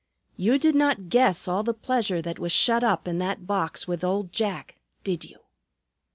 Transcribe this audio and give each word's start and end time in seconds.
"You 0.35 0.57
did 0.57 0.73
not 0.73 1.09
guess 1.09 1.47
all 1.47 1.61
the 1.61 1.75
pleasure 1.75 2.23
that 2.23 2.39
was 2.39 2.51
shut 2.51 2.83
up 2.83 3.07
in 3.07 3.19
that 3.19 3.45
box 3.45 3.87
with 3.87 4.03
old 4.03 4.31
Jack, 4.31 4.79
did 5.03 5.23
you?" 5.23 5.37